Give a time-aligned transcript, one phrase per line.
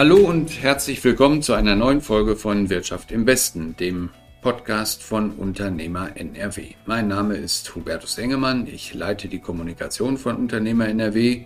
[0.00, 4.08] Hallo und herzlich willkommen zu einer neuen Folge von Wirtschaft im Westen, dem
[4.40, 6.68] Podcast von Unternehmer NRW.
[6.86, 11.44] Mein Name ist Hubertus Engemann, ich leite die Kommunikation von Unternehmer NRW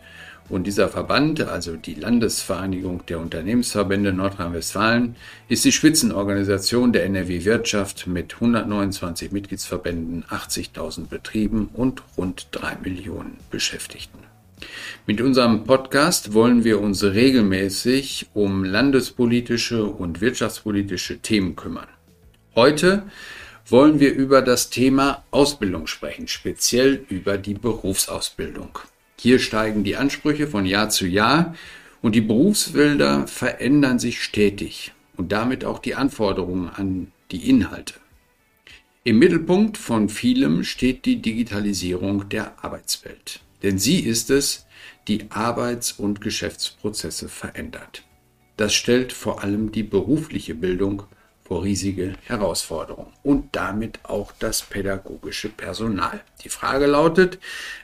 [0.49, 5.17] und dieser Verband, also die Landesvereinigung der Unternehmensverbände Nordrhein-Westfalen,
[5.49, 13.37] ist die Spitzenorganisation der NRW Wirtschaft mit 129 Mitgliedsverbänden, 80.000 Betrieben und rund drei Millionen
[13.51, 14.34] Beschäftigten.
[15.07, 21.89] Mit unserem Podcast wollen wir uns regelmäßig um landespolitische und wirtschaftspolitische Themen kümmern.
[22.55, 23.03] Heute
[23.67, 28.79] wollen wir über das Thema Ausbildung sprechen, speziell über die Berufsausbildung.
[29.19, 31.55] Hier steigen die Ansprüche von Jahr zu Jahr
[32.03, 37.95] und die Berufsbilder verändern sich stetig und damit auch die Anforderungen an die Inhalte.
[39.05, 43.41] Im Mittelpunkt von vielem steht die Digitalisierung der Arbeitswelt.
[43.63, 44.67] Denn sie ist es,
[45.09, 48.03] die Arbeits- und Geschäftsprozesse verändert.
[48.57, 51.05] Das stellt vor allem die berufliche Bildung
[51.43, 56.23] vor riesige Herausforderungen und damit auch das pädagogische Personal.
[56.43, 57.39] Die Frage lautet,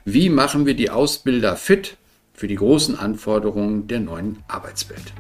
[0.05, 1.97] wie machen wir die Ausbilder fit
[2.33, 5.13] für die großen Anforderungen der neuen Arbeitswelt?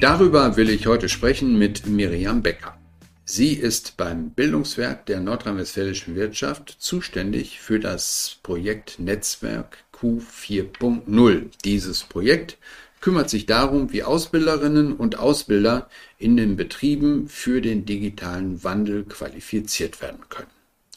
[0.00, 2.78] Darüber will ich heute sprechen mit Miriam Becker.
[3.24, 11.50] Sie ist beim Bildungswerk der nordrhein-westfälischen Wirtschaft zuständig für das Projekt Netzwerk Q4.0.
[11.64, 12.58] Dieses Projekt
[13.00, 20.00] kümmert sich darum, wie Ausbilderinnen und Ausbilder in den Betrieben für den digitalen Wandel qualifiziert
[20.00, 20.50] werden können.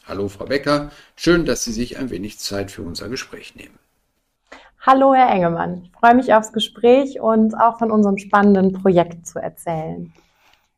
[0.04, 0.92] Hallo, Frau Becker.
[1.16, 3.81] Schön, dass Sie sich ein wenig Zeit für unser Gespräch nehmen.
[4.84, 5.84] Hallo, Herr Engemann.
[5.84, 10.12] Ich freue mich aufs Gespräch und auch von unserem spannenden Projekt zu erzählen.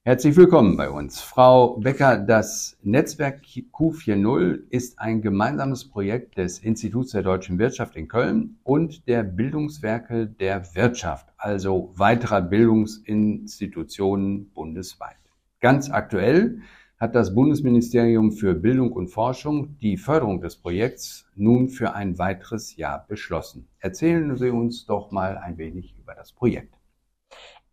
[0.03, 1.23] Herzlich willkommen bei uns.
[1.23, 8.07] Frau Becker, das Netzwerk Q40 ist ein gemeinsames Projekt des Instituts der deutschen Wirtschaft in
[8.07, 15.17] Köln und der Bildungswerke der Wirtschaft, also weiterer Bildungsinstitutionen bundesweit.
[15.61, 16.59] Ganz aktuell
[17.05, 22.77] hat das Bundesministerium für Bildung und Forschung die Förderung des Projekts nun für ein weiteres
[22.77, 23.69] Jahr beschlossen.
[23.79, 26.75] Erzählen Sie uns doch mal ein wenig über das Projekt.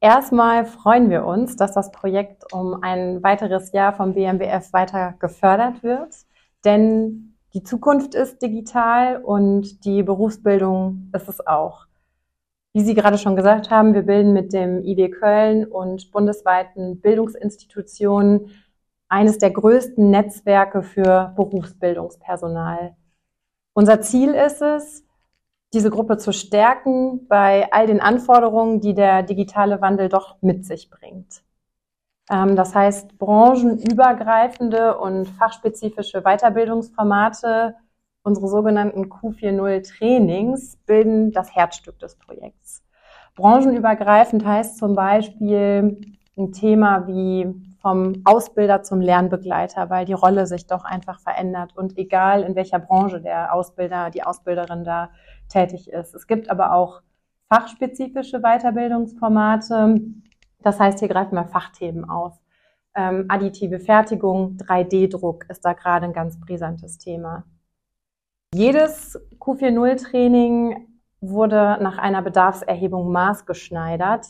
[0.02, 5.82] Erstmal freuen wir uns, dass das Projekt um ein weiteres Jahr vom BMWF weiter gefördert
[5.82, 6.14] wird,
[6.66, 11.86] denn die Zukunft ist digital und die Berufsbildung ist es auch.
[12.74, 18.50] Wie Sie gerade schon gesagt haben, wir bilden mit dem IW Köln und bundesweiten Bildungsinstitutionen
[19.12, 22.96] eines der größten Netzwerke für Berufsbildungspersonal.
[23.74, 25.06] Unser Ziel ist es,
[25.74, 30.90] diese Gruppe zu stärken bei all den Anforderungen, die der digitale Wandel doch mit sich
[30.90, 31.44] bringt.
[32.30, 37.76] Ähm, das heißt, branchenübergreifende und fachspezifische Weiterbildungsformate,
[38.24, 42.82] unsere sogenannten Q40 Trainings, bilden das Herzstück des Projekts.
[43.36, 46.00] Branchenübergreifend heißt zum Beispiel
[46.38, 51.98] ein Thema wie vom Ausbilder zum Lernbegleiter, weil die Rolle sich doch einfach verändert und
[51.98, 55.10] egal in welcher Branche der Ausbilder, die Ausbilderin da
[55.50, 56.14] tätig ist.
[56.14, 57.02] Es gibt aber auch
[57.50, 60.00] fachspezifische Weiterbildungsformate.
[60.62, 62.40] Das heißt, hier greifen wir Fachthemen auf.
[62.94, 67.46] Ähm, additive Fertigung, 3D-Druck ist da gerade ein ganz brisantes Thema.
[68.54, 70.88] Jedes Q40-Training
[71.22, 74.28] wurde nach einer Bedarfserhebung maßgeschneidert,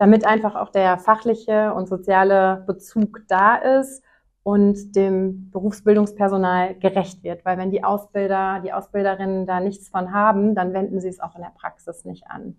[0.00, 4.02] damit einfach auch der fachliche und soziale Bezug da ist
[4.42, 7.44] und dem Berufsbildungspersonal gerecht wird.
[7.44, 11.34] Weil wenn die Ausbilder, die Ausbilderinnen da nichts von haben, dann wenden sie es auch
[11.36, 12.58] in der Praxis nicht an.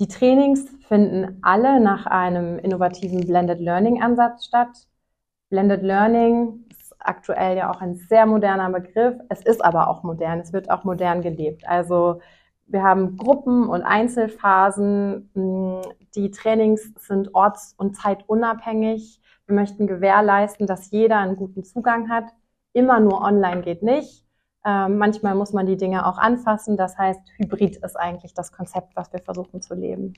[0.00, 4.86] Die Trainings finden alle nach einem innovativen Blended Learning Ansatz statt.
[5.50, 9.16] Blended Learning ist aktuell ja auch ein sehr moderner Begriff.
[9.28, 10.38] Es ist aber auch modern.
[10.38, 11.66] Es wird auch modern gelebt.
[11.66, 12.20] Also
[12.68, 15.30] wir haben Gruppen und Einzelphasen.
[16.14, 19.20] Die Trainings sind orts- und zeitunabhängig.
[19.46, 22.26] Wir möchten gewährleisten, dass jeder einen guten Zugang hat.
[22.74, 24.24] Immer nur online geht nicht.
[24.64, 26.76] Ähm, manchmal muss man die Dinge auch anfassen.
[26.76, 30.14] Das heißt, Hybrid ist eigentlich das Konzept, was wir versuchen zu leben.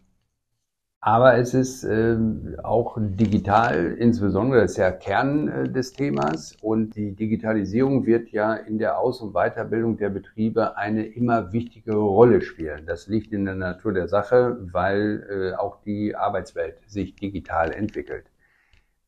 [1.03, 2.19] Aber es ist äh,
[2.63, 6.55] auch digital, insbesondere das ist ja Kern äh, des Themas.
[6.61, 12.01] Und die Digitalisierung wird ja in der Aus- und Weiterbildung der Betriebe eine immer wichtigere
[12.01, 12.85] Rolle spielen.
[12.85, 18.27] Das liegt in der Natur der Sache, weil äh, auch die Arbeitswelt sich digital entwickelt.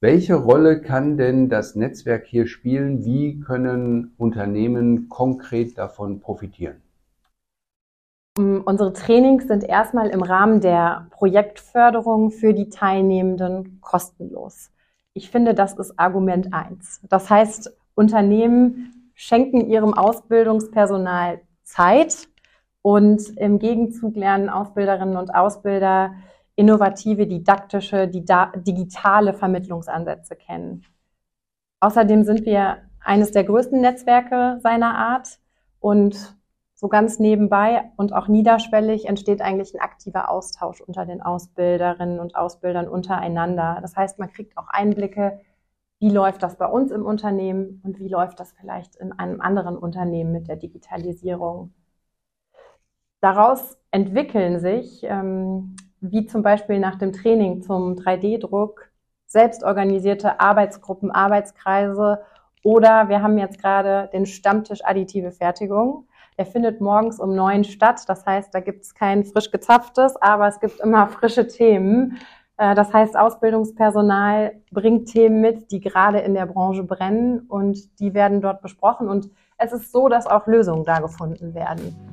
[0.01, 3.05] Welche Rolle kann denn das Netzwerk hier spielen?
[3.05, 6.82] Wie können Unternehmen konkret davon profitieren?
[8.39, 14.71] Mm, unsere Trainings sind erstmal im Rahmen der Projektförderung für die Teilnehmenden kostenlos.
[15.15, 17.01] Ich finde, das ist Argument eins.
[17.09, 22.29] Das heißt, Unternehmen schenken ihrem Ausbildungspersonal Zeit
[22.81, 26.15] und im Gegenzug lernen Ausbilderinnen und Ausbilder
[26.57, 30.85] innovative, didaktische, digitale Vermittlungsansätze kennen.
[31.81, 35.39] Außerdem sind wir eines der größten Netzwerke seiner Art
[35.81, 36.37] und
[36.83, 42.35] so ganz nebenbei und auch niederschwellig entsteht eigentlich ein aktiver Austausch unter den Ausbilderinnen und
[42.35, 43.79] Ausbildern untereinander.
[43.81, 45.39] Das heißt, man kriegt auch Einblicke,
[46.01, 49.79] wie läuft das bei uns im Unternehmen und wie läuft das vielleicht in einem anderen
[49.79, 51.73] Unternehmen mit der Digitalisierung.
[53.21, 58.91] Daraus entwickeln sich, ähm, wie zum Beispiel nach dem Training zum 3D-Druck,
[59.27, 62.25] selbstorganisierte Arbeitsgruppen, Arbeitskreise
[62.65, 66.09] oder wir haben jetzt gerade den Stammtisch additive Fertigung.
[66.39, 68.03] Der findet morgens um neun statt.
[68.07, 72.19] Das heißt, da gibt es kein frisch gezapftes, aber es gibt immer frische Themen.
[72.57, 78.15] Äh, das heißt, Ausbildungspersonal bringt Themen mit, die gerade in der Branche brennen und die
[78.15, 79.09] werden dort besprochen.
[79.09, 82.12] Und es ist so, dass auch Lösungen da gefunden werden.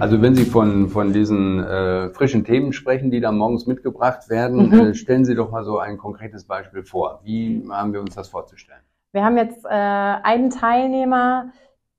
[0.00, 4.70] Also wenn Sie von, von diesen äh, frischen Themen sprechen, die da morgens mitgebracht werden,
[4.70, 4.80] mhm.
[4.80, 7.20] äh, stellen Sie doch mal so ein konkretes Beispiel vor.
[7.22, 8.80] Wie haben wir uns das vorzustellen?
[9.12, 11.52] Wir haben jetzt äh, einen Teilnehmer,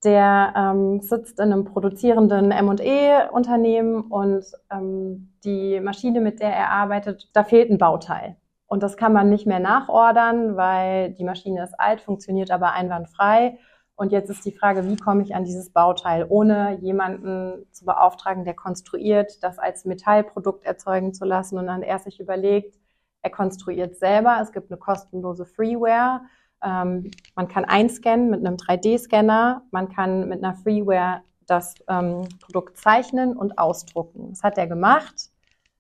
[0.03, 7.30] der ähm, sitzt in einem produzierenden M&E-Unternehmen und ähm, die Maschine, mit der er arbeitet,
[7.33, 8.36] da fehlt ein Bauteil.
[8.65, 13.59] Und das kann man nicht mehr nachordern, weil die Maschine ist alt, funktioniert aber einwandfrei.
[14.01, 18.45] Und jetzt ist die Frage, wie komme ich an dieses Bauteil, ohne jemanden zu beauftragen,
[18.45, 22.80] der konstruiert, das als Metallprodukt erzeugen zu lassen und dann erst sich überlegt,
[23.21, 24.39] er konstruiert selber.
[24.42, 26.21] Es gibt eine kostenlose Freeware.
[26.63, 29.62] Ähm, man kann einscannen mit einem 3D-Scanner.
[29.69, 34.30] Man kann mit einer Freeware das ähm, Produkt zeichnen und ausdrucken.
[34.31, 35.30] Das hat er gemacht.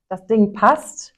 [0.09, 1.15] Das Ding passt.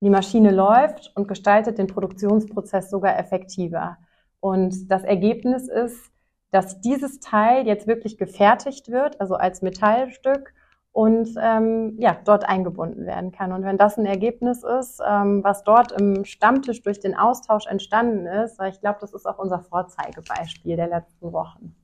[0.00, 3.98] Die Maschine läuft und gestaltet den Produktionsprozess sogar effektiver.
[4.40, 6.10] Und das Ergebnis ist,
[6.50, 10.54] dass dieses Teil jetzt wirklich gefertigt wird, also als Metallstück
[10.92, 13.52] und ähm, ja, dort eingebunden werden kann.
[13.52, 18.26] Und wenn das ein Ergebnis ist, ähm, was dort im Stammtisch durch den Austausch entstanden
[18.26, 21.74] ist, ich glaube, das ist auch unser Vorzeigebeispiel der letzten Wochen.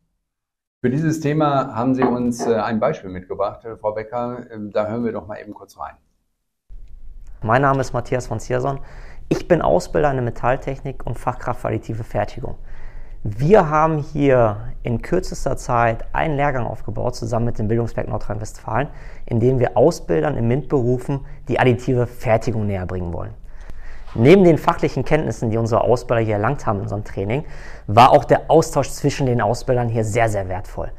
[0.80, 4.46] Für dieses Thema haben Sie uns äh, ein Beispiel mitgebracht, Frau Becker.
[4.50, 5.94] Ähm, da hören wir doch mal eben kurz rein.
[7.42, 8.80] Mein Name ist Matthias von Zierson.
[9.30, 12.56] Ich bin Ausbilder in der Metalltechnik und Fachkraft für additive Fertigung.
[13.22, 18.88] Wir haben hier in kürzester Zeit einen Lehrgang aufgebaut, zusammen mit dem Bildungswerk Nordrhein-Westfalen,
[19.24, 23.32] in dem wir Ausbildern in MINT-Berufen die additive Fertigung näher bringen wollen.
[24.14, 27.44] Neben den fachlichen Kenntnissen, die unsere Ausbilder hier erlangt haben in unserem Training,
[27.86, 30.92] war auch der Austausch zwischen den Ausbildern hier sehr, sehr wertvoll.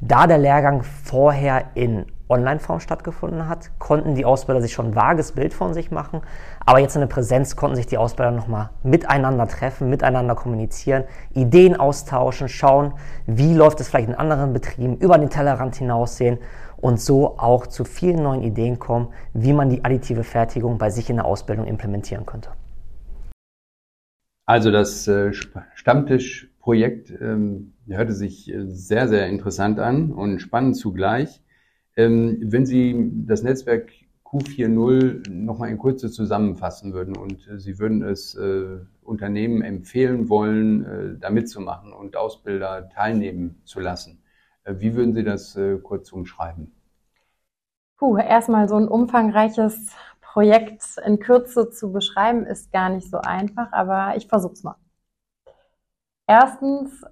[0.00, 5.32] Da der Lehrgang vorher in Online-Form stattgefunden hat, konnten die Ausbilder sich schon ein vages
[5.32, 6.20] Bild von sich machen,
[6.64, 11.04] aber jetzt in der Präsenz konnten sich die Ausbilder nochmal miteinander treffen, miteinander kommunizieren,
[11.34, 12.92] Ideen austauschen, schauen,
[13.26, 16.38] wie läuft es vielleicht in anderen Betrieben, über den Tellerrand hinaussehen
[16.76, 21.10] und so auch zu vielen neuen Ideen kommen, wie man die additive Fertigung bei sich
[21.10, 22.50] in der Ausbildung implementieren könnte.
[24.46, 25.32] Also das äh,
[25.74, 31.42] Stammtischprojekt ähm, hörte sich äh, sehr, sehr interessant an und spannend zugleich.
[31.96, 33.90] Ähm, wenn Sie das Netzwerk
[34.24, 41.18] Q4.0 nochmal in Kurze zusammenfassen würden und äh, Sie würden es äh, Unternehmen empfehlen wollen,
[41.18, 44.22] da mitzumachen und Ausbilder teilnehmen zu lassen,
[44.66, 46.74] wie würden Sie das kurz umschreiben?
[47.96, 53.72] Puh, erstmal so ein umfangreiches Projekt in Kürze zu beschreiben, ist gar nicht so einfach,
[53.72, 54.76] aber ich versuche es mal.
[56.26, 57.02] Erstens,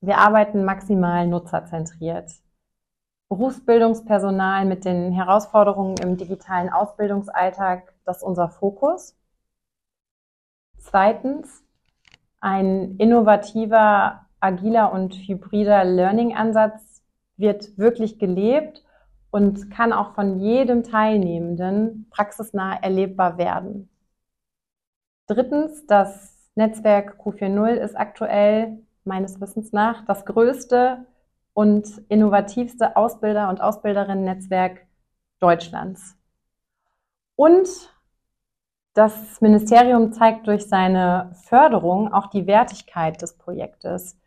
[0.00, 2.30] wir arbeiten maximal nutzerzentriert.
[3.28, 9.16] Berufsbildungspersonal mit den Herausforderungen im digitalen Ausbildungsalltag, das ist unser Fokus.
[10.78, 11.64] Zweitens,
[12.40, 17.02] ein innovativer, agiler und hybrider Learning-Ansatz
[17.36, 18.84] wird wirklich gelebt
[19.30, 23.88] und kann auch von jedem Teilnehmenden praxisnah erlebbar werden.
[25.26, 31.06] Drittens, das Netzwerk Q40 ist aktuell meines Wissens nach das größte
[31.54, 34.86] und innovativste Ausbilder- und Ausbilderinnen-Netzwerk
[35.40, 36.16] Deutschlands.
[37.34, 37.68] Und
[38.94, 44.18] das Ministerium zeigt durch seine Förderung auch die Wertigkeit des Projektes.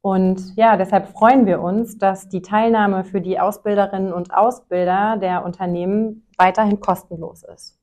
[0.00, 5.44] Und ja, deshalb freuen wir uns, dass die Teilnahme für die Ausbilderinnen und Ausbilder der
[5.44, 7.78] Unternehmen weiterhin kostenlos ist.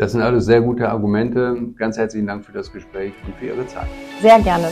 [0.00, 1.56] Das sind alles sehr gute Argumente.
[1.76, 3.88] Ganz herzlichen Dank für das Gespräch und für Ihre Zeit.
[4.22, 4.68] Sehr gerne.